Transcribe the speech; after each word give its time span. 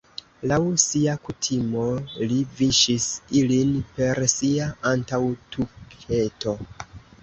Laŭ 0.51 0.57
sia 0.83 1.13
kutimo 1.27 1.83
li 2.33 2.41
viŝis 2.63 3.07
ilin 3.43 3.79
per 4.01 4.25
sia 4.37 4.73
antaŭtuketo. 4.97 6.61